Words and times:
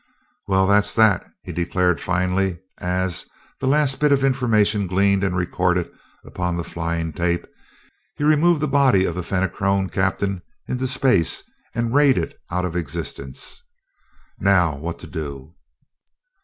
"Well, 0.47 0.65
that's 0.65 0.95
that," 0.95 1.29
he 1.43 1.51
declared 1.51 2.01
finally, 2.01 2.57
as, 2.79 3.23
the 3.59 3.67
last 3.67 3.99
bit 3.99 4.11
of 4.11 4.23
information 4.23 4.87
gleaned 4.87 5.23
and 5.23 5.37
recorded 5.37 5.91
upon 6.25 6.57
the 6.57 6.63
flying 6.63 7.13
tape, 7.13 7.45
he 8.15 8.23
removed 8.23 8.61
the 8.61 8.67
body 8.67 9.05
of 9.05 9.13
the 9.13 9.21
Fenachrone 9.21 9.89
captain 9.89 10.41
into 10.67 10.87
space 10.87 11.43
and 11.75 11.93
rayed 11.93 12.17
it 12.17 12.35
out 12.49 12.65
of 12.65 12.75
existence. 12.75 13.61
"Now 14.39 14.75
what 14.75 14.97
to 15.01 15.07
do?" 15.07 15.53